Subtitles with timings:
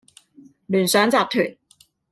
[0.65, 1.55] 聯想集團